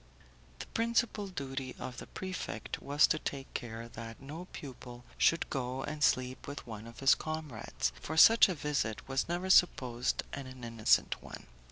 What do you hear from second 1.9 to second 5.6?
the prefect was to take care that no pupil should